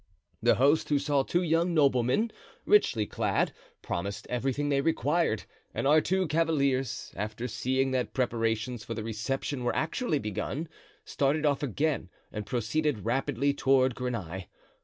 The 0.41 0.55
host, 0.55 0.89
who 0.89 0.97
saw 0.97 1.21
two 1.21 1.43
young 1.43 1.75
noblemen, 1.75 2.31
richly 2.65 3.05
clad, 3.05 3.53
promised 3.83 4.25
everything 4.31 4.69
they 4.69 4.81
required, 4.81 5.43
and 5.75 5.85
our 5.85 6.01
two 6.01 6.27
cavaliers, 6.27 7.13
after 7.15 7.47
seeing 7.47 7.91
that 7.91 8.11
preparations 8.15 8.83
for 8.83 8.95
the 8.95 9.03
reception 9.03 9.63
were 9.63 9.75
actually 9.75 10.17
begun, 10.17 10.67
started 11.05 11.45
off 11.45 11.61
again 11.61 12.09
and 12.31 12.47
proceeded 12.47 13.05
rapidly 13.05 13.53
toward 13.53 13.93
Greney. 13.93 14.47